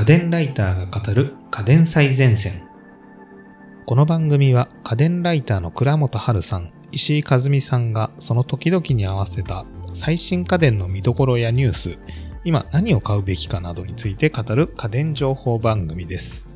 [0.00, 2.66] 家電ライターが語る家電最前線。
[3.84, 11.98] この番組は家電ライターの倉本春さん、石井和美さんがその時々に合わせた最新家電の見どころやニュース、
[12.44, 16.48] 今何を買うべきかなどについて語る家電情報番組です。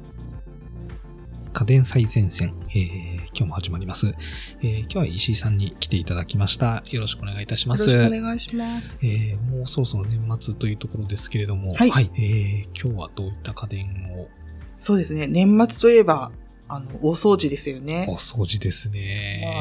[1.52, 4.14] 家電最前線、えー今日も始まります、
[4.60, 6.84] えー今日は石井さんに来ていただきました。
[6.86, 7.90] よろしくお願いいたします。
[7.90, 9.00] よろしくお願いします。
[9.04, 14.28] えーもうそろそろ年末というところですけれども、はいえー今日はどういった家電を？
[14.78, 15.26] そうですね。
[15.26, 16.30] 年末といえば、
[16.66, 18.06] あの、大掃除ですよおね。
[18.18, 18.98] 掃除ですまあ、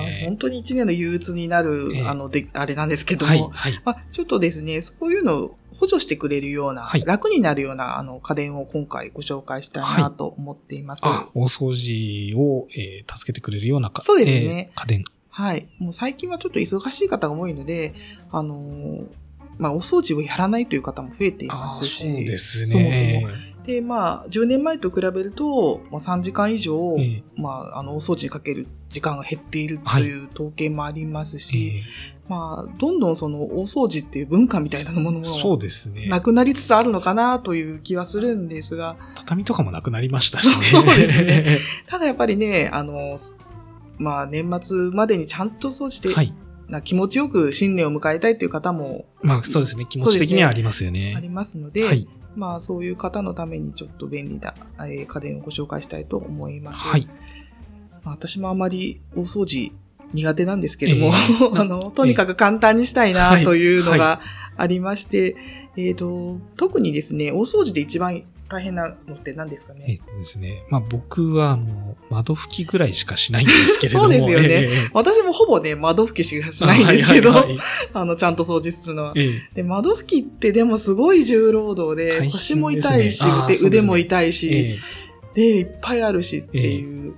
[0.03, 0.23] ね。
[0.25, 3.81] 本当に一年の憂鬱になる、ええあの、で、あれなんですけども、はい、はい。
[3.83, 11.01] まあ、ちょっとですね、そういうのを補助してくれるような、はい楽になるような、あの、家電を今回ご紹介したいなと思っています。
[11.05, 15.03] あ、大掃除を、えー助けてくれるようなかそうですねえー家電。
[15.29, 15.67] はい。
[15.79, 17.93] もう最近はちょっと忙しい方が多いので、
[18.31, 19.05] あのー
[19.57, 22.03] まあ、お掃除をやらないという方も増えていあますし。
[22.03, 23.25] そうですそもそね。
[23.25, 23.63] も。
[23.65, 36.07] で、まあ、10年前と比べると、まあ、3時間以上、ええまあ、あの、お掃除にかける時間が減っているとはいいう統計もありますえし、ーまあ、どんどんその、大掃除っていう文化みたいなものそうも、ですね。
[36.07, 40.55] なくなりつつあるのかなという気はするんですが、畳とかもなくなりましたしね。
[40.63, 43.17] そうですねただやっぱりね、あの、
[43.97, 46.33] まあ、年末までにちゃんと掃除して、はい。
[46.67, 49.85] な気持ちよく新年を迎えたいという方もまあそうですね。
[49.85, 51.13] 気持ち的にはありますよね。
[51.15, 52.07] ありますので、はい。
[52.35, 56.81] まあ、そういう方のためにちょっと便利な、えー家電をご紹介したいと思います。
[56.81, 57.07] はい。
[58.03, 59.71] まあ私もあまり大掃除
[60.13, 61.11] 苦手なんですけども、え
[61.59, 64.21] あの、とにかく簡単にしたいはないというのはが
[64.57, 65.35] ありまして、
[65.75, 68.23] えっ、と、特にですね、大掃除で一番
[68.53, 70.63] 大変なのって何ですかえっねとですね。
[70.69, 74.05] まあ僕は、あの、窓拭きぐらいしかしないんですけれども。
[74.05, 79.13] そうですよねえー私もほぼね、窓拭きしかしないんですけど、はいはいはいあの、ちゃんと掃除するのは。
[79.15, 83.23] ええで、窓拭きってでもすごい重労働で、ですね腰も痛いし、
[83.65, 84.77] 腕も痛いし、え
[85.33, 87.15] で、いっぱいあるしっていう、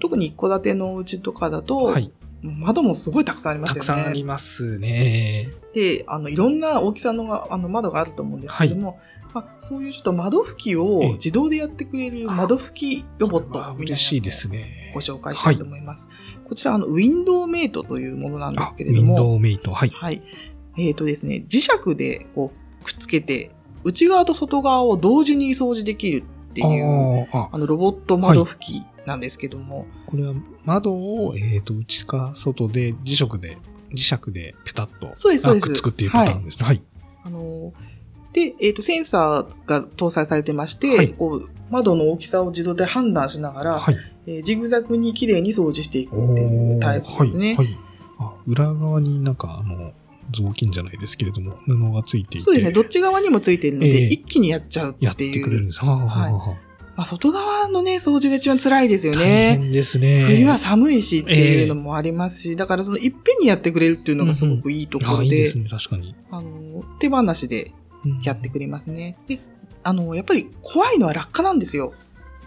[0.00, 2.12] 特に一戸建てのお家とかだと、えはい。
[2.42, 3.80] 窓もすごいたくさんありますよね。
[3.80, 5.50] たくさんありますね。
[5.74, 8.98] で、あの、いろんな大きさのがあの窓があると思うんですけども、
[9.34, 14.92] まあ、そういうちょっと窓拭きええを自動でやってくれる窓拭きロボットみたいしいですね。
[14.94, 16.08] ご紹介したいと思います。
[16.48, 19.72] こちら、あの、ウィンドウメイトというものなんですけれどあウィンドも、ウメイト。
[19.72, 19.90] はい。
[19.90, 20.22] はい。
[20.78, 23.50] えっ、とですね、磁石でこうくっつけて、
[23.84, 33.58] 内側と外側を同時に掃除できるっていう、あの、ロボット窓拭きなんですけども、これは窓を、えっ、と、内か外で磁石で、
[33.90, 36.66] 磁石でペタッとそうですそうですあくっつくっていうパターンですね。
[36.66, 36.82] はい。
[37.24, 37.72] あの、
[38.32, 43.96] で、えっ、と、センサーが搭載されてまして、はいこう、窓の大きさを自動で判断しながら、はい。
[44.26, 47.54] えージグザグに綺麗に掃除していくっていうタイプですね。
[47.56, 47.66] はい。
[47.66, 47.78] はい
[48.20, 49.92] あ裏側になんか、あの、
[50.32, 52.44] 雑巾じゃないですけれども、布がついていて。
[52.44, 52.72] そうですね。
[52.72, 55.32] どっち側にもついているので、ええ一気にやっちゃうやっっていう。
[55.34, 55.84] てくれるんです。
[55.84, 56.67] はあはあはあはあ
[56.98, 59.58] まあ、外側のね、掃除が一番辛いですよ大ね。
[59.60, 60.24] 変ですね。
[60.26, 66.16] 冬は寒いしっていうのもありますし、だからそのいっぺんにやってくれるっていうのがすごくいいところで、あいいですね、確かに。
[66.32, 67.70] あの、手放しで
[68.04, 69.16] うんやってくれますね。
[69.28, 69.38] で、
[69.84, 71.92] あの、やっぱり怖いのは落下なんですよ。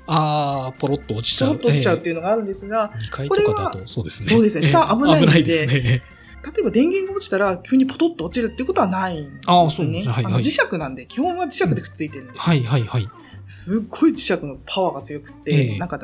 [0.05, 1.51] ああ、ポロッと落ちちゃう。
[1.51, 2.15] ちょろっと落ちちゃうっていう。
[2.15, 4.33] のがあるんですが、2階とかだとそうですね。
[4.33, 5.81] そうですね下危ないんで危ないですね。
[5.83, 6.01] 例
[6.59, 9.39] えば電源が落ちたら急にポトッと落ちるってことはないんですね。
[9.45, 12.41] ああそうですねはいはいあの磁石なんで、基本は磁石でくっついてるんですよ。
[12.41, 13.07] はいはいはい。
[13.51, 15.99] すっごい磁石のパワーが強くて、ええなんか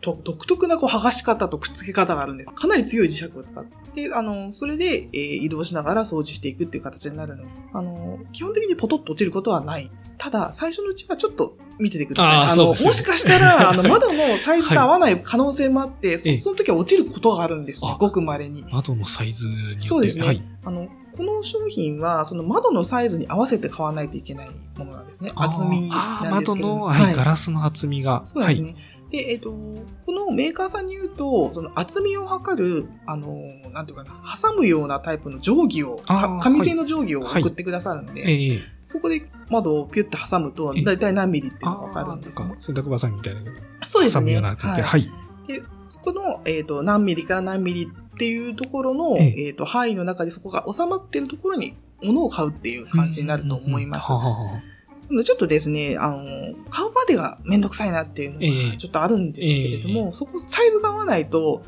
[0.00, 2.52] 独特なこう剥がし方とくっつけ方があるんです。
[2.52, 9.90] かなり強い磁石を使って、あの、それで、えー移動しながら掃除していくっていう形になるので、あの、基本的にポトッと落ちることはない。
[10.16, 12.34] ただ、最初のうちはちょっと見ててください。
[12.34, 17.96] あーの、もしかしたら、あの、 窓のサイズと合わない可能性もあって、ええそその時は落ちることがあるんですねあ。
[17.98, 18.64] ごく稀に。
[18.70, 19.78] 窓のサイズによって。
[19.86, 20.42] そうですねはい。
[20.64, 25.32] あの、この商品は、その窓のサイズに合わせて買わないといけないものなんですね。
[25.34, 26.84] 厚みなんですけど窓の、も。
[26.86, 28.12] はい、ガラスの厚みが。
[28.12, 28.28] はい。
[28.28, 28.76] そうですね。
[29.10, 33.40] で、えっ、と、このメーカーさんに言うと、その厚みを測る、あの、
[33.72, 36.02] なんていうかな、挟むようなタイプの定規を、
[36.42, 42.54] 紙製の定規をはい送ってくださるので、ええそこで窓をピュッと挟むと、ええだいたい何ミリっていうのがわあかるんんですねか。
[42.60, 43.40] 洗濯バサミみたいな。
[43.84, 44.20] そうですね。
[44.20, 44.68] 挟むようなやつで。
[44.68, 45.10] はいはい。
[45.46, 54.06] で、そこの、えっ、と、何ミリから何ミリっていうところの、えええっ、と、範囲の中でそこが収まっているところに物を買うっていう感じになると思います。
[54.06, 56.24] ちょっとですね、あの、
[56.70, 61.62] 買うまでがめんどくさいなっていうのええがちょっとあるんですけれども、えそこサイズが合わないと、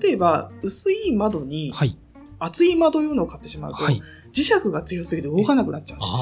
[0.00, 1.96] 例えば薄い窓にはい。
[2.40, 4.00] 厚い窓用のを買ってしまうと、はい。
[4.32, 6.18] 磁石が強すぎて動かなくなっちゃうんですよ。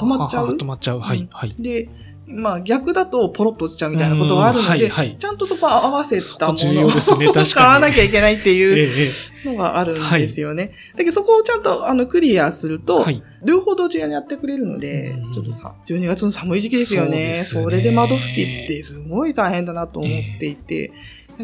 [0.00, 1.00] 止まっちゃう止まっちゃう。
[1.00, 1.18] はい。
[1.18, 1.54] うんはい。
[1.58, 1.88] で、
[2.28, 5.16] まあ逆だとポロッと落ちちゃうみたいなことがあるので、うんはいはい。
[5.16, 9.10] ちゃんとそこは合わせたものをね買わなきゃいけないってえいう
[9.44, 10.72] えのがあるんですよね。
[10.92, 13.22] だけどそこをちゃんとあのクリアすると、はい。
[13.44, 15.32] 両方同時にやってくれるので、うん。
[15.32, 17.34] ちょっとさ、12月の寒い時期ですよね。
[17.44, 17.64] そね。
[17.64, 20.92] それで窓拭きってすごい大変だなと思っていて、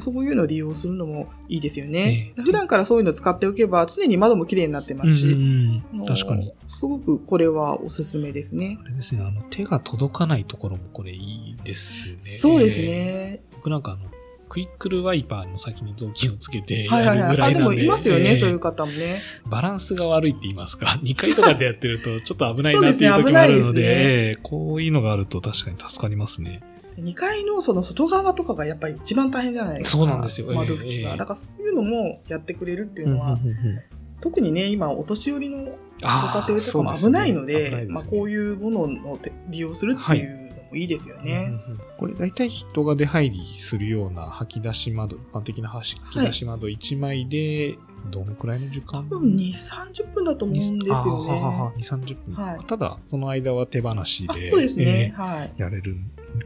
[0.00, 2.32] そういうのを利用するのもいいですよね。
[2.36, 6.52] ええ普段からそういうの使っておけば、常に窓も綺麗になってますし、うん確かに。。
[6.66, 8.78] すごくこれはおすすめですね。
[8.84, 12.18] あれですね、あの、手が届かないところもこれいいですね。
[12.22, 12.80] そうです。
[12.80, 13.40] ね。
[13.52, 14.10] 僕なんかあの、
[14.48, 17.18] クイックルワイパーの先に雑巾をつけてはいはいはい。
[17.18, 17.76] あ、やるぐらいなんで。
[17.76, 19.20] でもいますよね、ええそういう方もね。
[19.46, 26.62] バランスが悪いって言いますか、 2回とかでやってるとちょっと危ないなっていう時もあるのですねで、ええこういうのがあると確かに助かりますね。
[26.96, 29.98] 2階のその外側とかがやっぱり一番大変じゃないですか。
[29.98, 31.10] そうなんですよええ窓拭きが。
[31.12, 33.82] ええだからそういうのもやってくれるっていうのは、うんうんうんうん
[34.24, 39.18] 特にね、今、お年寄りのご家庭とかも危ないので、まあ、こういうものを
[39.48, 41.50] 利用するっていうのもいいですよね。
[41.66, 47.78] うんうんうんこれ大体人が出入りするような吐き出し窓、一般的な吐き出し窓1枚で、
[48.10, 49.08] どのくらいの時間？
[49.08, 51.72] 多分2、30分だと思うんですよね。
[51.78, 52.34] 2、30分。
[52.34, 55.12] はいただ、その間は手放しあで、そうですね。
[55.14, 55.52] えはい。
[55.58, 55.96] えやれる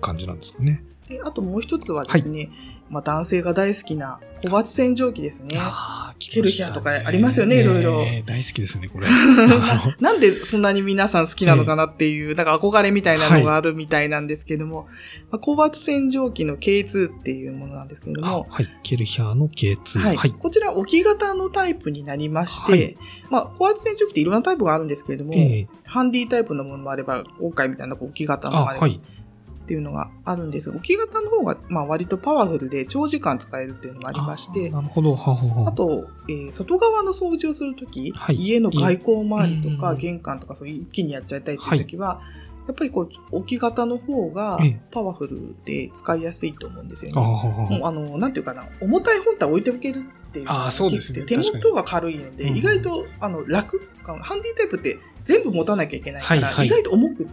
[0.01, 0.85] 感じなんですかね。
[1.09, 2.51] であともう一つはですね、
[2.91, 5.57] まあ、男性が大好きな小鉢洗浄機ですね。
[5.59, 9.09] あーケルヒャーとかありますよねいろいろええ大好きですね、これ。
[10.01, 14.87] なんでそんなに皆さん好きなのかなっていう、なんか憧れみたいなのがあるみたいなんですけども、
[15.31, 18.69] まあ、高圧洗浄機の K2 っていうものなんですけれども、あはい。
[18.83, 20.01] ケルヒャーの K2。
[20.01, 20.17] はい。
[20.17, 20.31] はい。
[20.33, 22.97] こちら置き型のタイプになりまして、はい
[23.31, 29.01] まあ、高圧洗浄機っていろんなタイプがあるんですけれども、ええハンディタイプのものもあれば、今回みたいな置き型あ、のもあれば、はい。
[29.69, 35.15] っていうのがあるんですが、置き型の方が、まあ、割とパワフルで長時間使えるっていうのもありましてあ、なるほど。
[35.15, 35.73] はははあ。
[35.73, 38.37] と、えー外側の掃除をするとき、はい。
[38.37, 42.23] 家の外交周りとかうん玄関とかそういう一気にやっちゃいたいっていうときは、
[42.67, 44.81] やっぱりこう置き型の方がええ。
[44.91, 47.21] パワフルで使いやすいと思うんですよあ
[47.71, 47.79] ね。
[47.79, 51.23] もうあの、なんていうかな、重たい本体置いておけるっていうあーそうですね。
[51.23, 53.89] 手元が軽いので、意外とあの楽？
[53.95, 54.17] 使う。
[54.19, 57.33] ハンディタイプって全部持たなきゃいけないから、意外と重くって、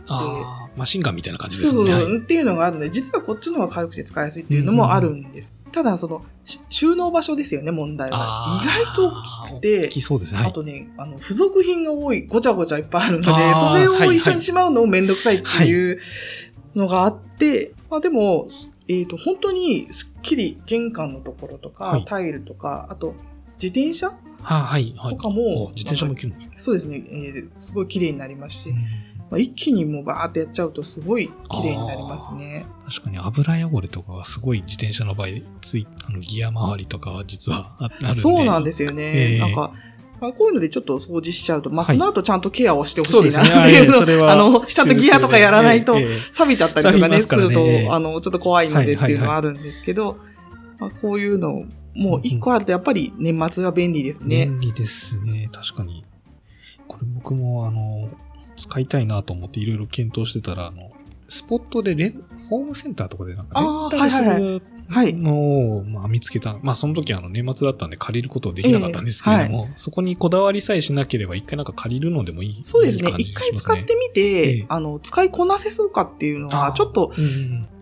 [0.75, 1.79] マシンガンみたいな感じですね。
[1.79, 5.53] はいそうそう、っていうのがあるので、実はこっちの方が軽くて使いやすいっていうのもあるんです。
[5.71, 10.39] ただ、その、し収納場所ですよね、問題は意外と大きくて大き、そうですね。
[10.39, 10.49] はい。
[10.49, 15.99] あとね、あの、付属品が多い、ごちゃごちゃいっぱいあるので、それはいを一緒にしまうのもめんどくさいっていう
[16.75, 18.49] のがあって、まあでも、
[18.89, 23.15] えっ、と、本当にすっきり玄関のところとか、はいタイルとか、あと、
[23.61, 24.93] 自転車ははい。
[24.97, 25.17] はい。
[25.17, 26.35] とかもお自転車も切るの？
[26.55, 28.77] そうですね、えーすごい綺麗になりますし、うん
[29.29, 32.65] まあ、一気にもうバーってやっちゃうとすごい綺麗になりますね。
[32.87, 35.27] 確かに油汚れとかはすごい自転車の場合、
[35.61, 38.21] つい、あの、ギア周りとかは実はああるんで。
[38.21, 39.03] そうなんですよね。
[39.03, 39.71] ええなんか、
[40.21, 43.27] まあ、こういうのでちょっと掃除しちゃうと、まあ、はいその後ちゃんとケアをしてほし。
[43.27, 44.29] いなっていうの。
[44.29, 45.95] あの、ちゃんとギアとかやらないと
[46.31, 50.19] 錆びちゃったりとかね、すねすると、ええあの、ちょっと怖いのでっていうのはいはいはいはあるんですけど、
[50.79, 51.65] まあ、こういうの、
[51.95, 54.45] もう一個あるとやっぱり年末は便利ですね。
[54.45, 55.49] 便利ですね。
[55.51, 56.03] 確かに。
[56.87, 58.09] これ僕もあの、
[58.57, 60.91] 使いたいなと思っていろいろ検討してたら、あの、
[61.27, 65.13] スポットでレン、ホームセンターとかでなんかレンタルすはいはいるはい。
[65.13, 66.59] のを、まあ、見つけた。
[66.61, 72.59] まあ、その時あの、年末だったんで借りることできなかったんですけれども、そこにこだわりさえしなければ一回なんか借りるのでもいい。
[72.61, 77.11] そうですね一回使ってみて、ええあの、使いこなせそうかっていうのは、ちょっと、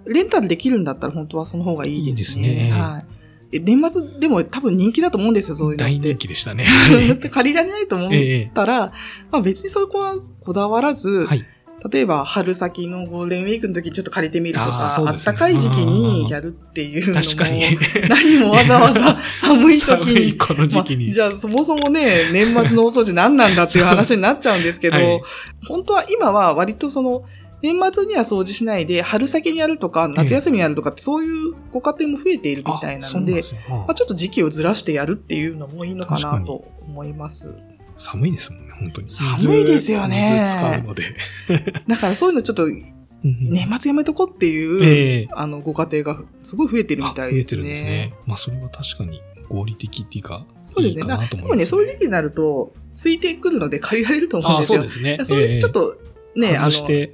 [0.05, 2.41] レンタルできるんだったら本当はその方がいいですね。
[2.41, 3.22] いいですねはい。
[3.53, 5.93] え年末でも多分人気だと思うんですよ、そういうのって。
[5.93, 6.65] 大人気でしたね。
[7.07, 8.91] だって借りられないと思っええたら、
[9.31, 11.45] まあ別にそこはこだわらず、はい。
[11.91, 17.61] 例えば春先のゴールデンウィークの時にちょっと借りてみるとあか、あ,、ねったかい時期にやるっていうのも、確かに。
[18.07, 20.37] 何もわざわざ寒い時寒いに。
[20.37, 21.07] この時期に。
[21.07, 25.21] まあじゃあそもそもね、年末の大掃除何なんだっていう話になっちゃうんですけど、 はい
[25.67, 27.23] 本当は今は割とその、
[27.63, 37.55] 年末には掃除しないで、春先にやるとか、夏休みにやるとかって、そういうご家庭も増えているみたいなので、まあ、ちょっと時期をずらしてやるっていうのもいいのかなと思います。
[37.95, 39.09] 寒いですもんね、本当に。
[39.09, 41.03] 寒いですよね水使うので。
[41.87, 42.83] だからそういうのちょっとうん
[43.23, 47.61] 年末やめとこうっていう、ええあの、ご家庭がすごい増えてるみたいですね。
[47.61, 48.13] あ増えてるんですね。
[48.25, 51.03] まあ、それは確かに合理的っていうか、そうですね。
[51.03, 54.79] いいだかかなと思います、らでもね、そういう時期になると、空いてくるので借りられると思うんああ、ですよ。
[54.79, 55.17] そうですね。
[55.19, 55.97] そちょっと、
[56.35, 57.13] ね、ええあの外し、て。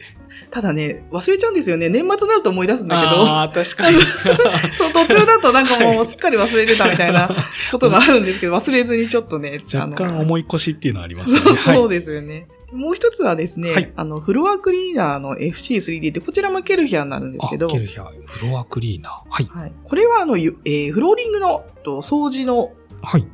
[0.51, 1.89] ただね、忘れちゃうんですよね。
[1.89, 3.98] 年末になると思い出すんだけど、ああ、確かに。
[4.77, 7.29] そう途中だとなんかもうすっかり忘れてたみたいな
[7.72, 11.39] ことがあるんですけど、忘れずにちょっとね、若干重い腰っていうのはありますね。
[11.63, 12.48] そうでですよね。
[12.72, 19.13] もう一つはですね、はいあの、フロアクリーナーの FC3D って、こちらもケルヒャーになるんですけど、ケルヒャー、フロアクリーナー。
[19.29, 19.50] はい。
[19.50, 19.74] はい。
[19.84, 23.25] これはあの、ゆえーフローリングのと掃除の、はい。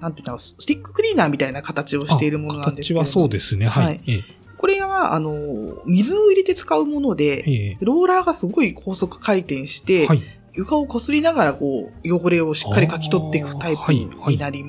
[0.00, 3.66] なんていうの、スティッククリーナーみたいな形をしているものなんですけ形はそうですね。
[3.66, 4.12] ははいい。
[4.12, 10.22] ええここれは、あの、水を入れて使うもので、えローラーがすごい高速回転して、えはい。
[10.54, 14.32] 床を擦りながらこう、汚れをしっかりかき取っていくタイプあーはいはい。
[14.32, 14.64] になり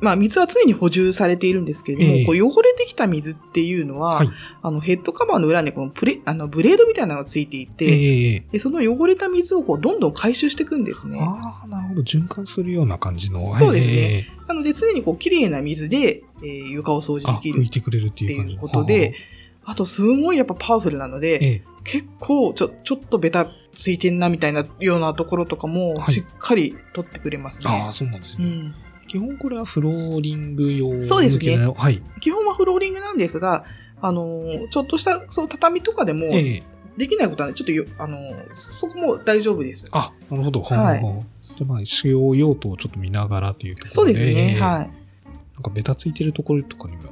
[0.00, 4.28] まあ、水は常に補充されているんですけれども、ええこう汚れてきた水っていうのは、はい。
[4.62, 11.18] あの、ヘッドカバーの裏にこのプレ、あの、ブレードみたいなのがついていて、ええでその汚れた水をこう、どんどん回収していくんですね。
[11.20, 12.02] ああ、なるほど。
[12.02, 13.38] 循環するような感じの。
[13.40, 19.14] そうですねええなので、常にこう、綺麗な水で、えー床を掃除あ、できる拭いてくれるっていうことで、
[19.64, 27.66] あと、すごいやっぱパワフルなので、ええ結構、ちょ、ちょっとベタついてんなみたいなようなところとかも、はいしっかり取ってくれますね。
[27.68, 28.46] ああ、そうなんですね。
[28.46, 28.74] うん。
[29.14, 32.02] 基本これはフローリング用そうですねはい。
[32.18, 33.64] 基本はフローリングなんですが、
[34.02, 36.62] あのーちょっとした、その畳とかでも、ええ
[36.96, 39.88] できないことはね、ちょっとよ、あのーそこも大丈夫です。
[39.92, 40.62] あ、なるほど。
[40.62, 44.90] はいほうほうほうじゃあまあ、使用用途をちょっと見ながらというところそうですね、ええはい。
[45.54, 47.02] なんかベタついてるところとかにも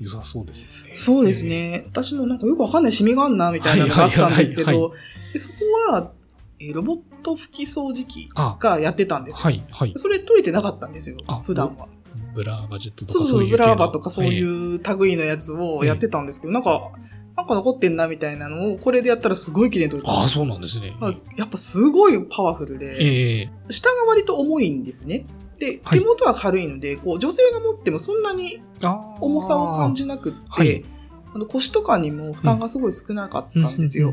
[0.00, 0.96] 良さそうですよね。
[0.96, 1.84] そうですね。
[1.88, 4.92] 私もなんかよくわかんないシミがあんな、みたいなのがあったんですけど、
[5.32, 5.54] でそこ
[5.90, 6.12] は、
[6.60, 9.44] えーロボット拭き掃除機あ、がやってたんですよ。
[9.44, 9.92] はい、はい。
[9.96, 11.88] それ取れてなかったんですよあ、普段は。
[12.34, 14.28] ブラーバジェットとそうそうそういうブラーバとかそうう。
[14.28, 16.90] いう類のやつをやってたんですけど、なんか、
[17.36, 20.94] なんか残ってんなみたいなのを、これでやったらすごい綺麗に取れてああ、そうなんですね。
[21.00, 25.24] まあやっぱすごいパワフルで、ええ下が割と重いんですね。
[25.58, 30.84] で、はい手元は軽いので、こう、女性が持ってもそんなにあー重さを感じなくって、はい
[31.32, 34.12] あの腰とかにも負担がすごい少なかったんですよ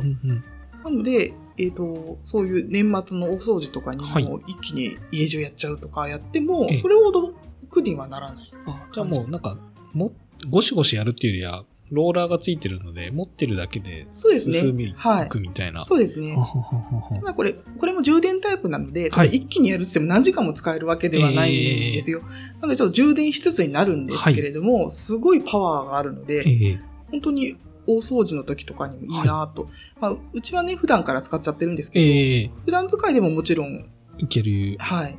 [0.84, 4.24] なので、えっ、と、そういう年末の大掃除とかにはい。
[4.24, 7.34] も一気に家中やっちゃうとかやってもええ、それほど
[7.70, 8.52] 苦にはならない。
[8.68, 9.58] あじゃあもうなんか、
[9.94, 10.14] も、
[10.50, 14.60] ゴシゴシやるっていうよりは、ローラーがついてるので、持ってるだけでそうですね。
[14.60, 15.84] 進みはいいくみたいな。
[15.86, 16.36] そうですね。
[16.36, 16.42] は。
[16.42, 16.62] はは
[17.10, 19.30] はただこれ、これも充電タイプなので、たはい。
[19.30, 22.22] だ一気にやるって言っても何時間も使えるわけではないんですよ。
[22.60, 26.80] なのでちょっと充電しつつになるんですけれども、すごいパワーがあるので、ええ。
[27.12, 27.56] 本当に
[27.88, 33.90] 大掃除の時とかにもいいなと、まあ、うちはね、普段から使っちゃってるんですけど、ええ普段使いでももちろん、
[34.20, 34.76] いける。
[34.80, 35.18] はい。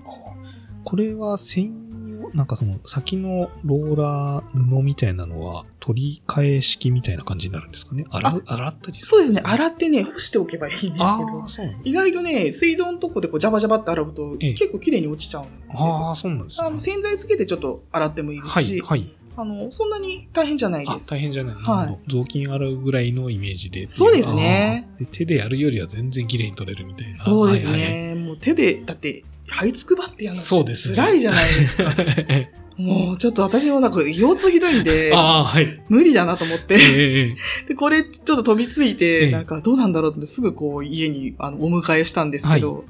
[0.84, 8.04] これは専用、なんかその先のローラー布みたいなのは取り替え式みたいな感じになるんですかね？
[8.10, 16.10] 洗う、洗ったりするそうですね、洗ってね、干しておけばいいんですけど意外とね、水道のとこでこうジャバジャバって洗うと、ええ結構綺麗に落ちちゃうんですあよ。
[16.10, 16.80] あ、そうなんですね。
[16.80, 19.14] 洗剤つけてちょっと洗ってもいいですはい、し、はい。
[19.40, 21.08] あの、そんなに大変じゃないあで、す。
[21.08, 21.54] 大変じゃない。
[21.54, 27.14] はい雑巾洗うぐらいのイメージでそうですねあーで手でやるよりは全然綺麗に取れるみたいな。
[27.16, 28.14] そうですはいはいね。
[28.16, 31.94] もう手で、だって、這いつくばってやるのそうですね辛いじゃないですか。
[32.78, 35.66] もうちょっと私もなんか腰痛ひどいんで、ああ、はい。
[35.88, 36.74] 無理だなと思って。
[36.74, 37.36] ええ
[37.68, 42.84] で、これちょっと飛びついえて、えなんかどうなんだろうってすぐこう家にあのお迎えしたんですけど、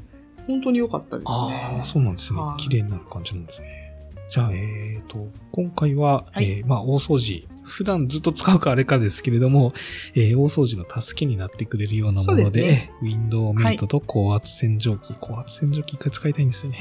[0.46, 1.84] 本当に良かったですあねあ、。
[1.84, 2.56] そうなんですねは。
[2.58, 3.87] い綺麗になる感じなんですね。
[4.30, 7.46] じゃあ、えっ、と、今回は、はいえーまあ、大掃除。
[7.68, 9.74] 普段ずっと使うかあれかですけれども、
[10.14, 16.78] えー大掃除の助けになってくれるようなもので、ねウィンドウメイトと高圧洗浄機、高圧洗浄機一回使いたいんですよね。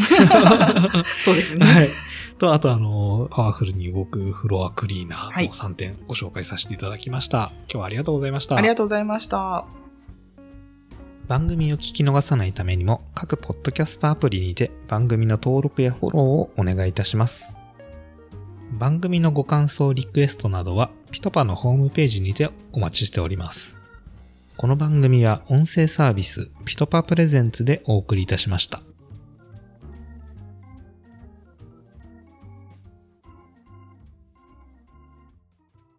[1.25, 1.65] そうですね。
[1.65, 1.89] はい。
[2.37, 7.51] と、あと、あの、パワフルに動くフロアクリーナーはいの3点ご紹介させていただきました。
[7.63, 8.55] 今日はありがとうございました。
[8.55, 9.86] ありがとうございました。
[11.27, 17.57] 番組を聞き逃さないためにも、各ポッドキャストアプリにて番組の登録やフォローをお願いいたします。
[18.71, 23.77] 番組のご感想、リクエストなどは、ピトパのホームページにてお待ちしております。
[24.55, 28.81] この番組は音声サービス、ピトパプレゼンツでお送りいたしました。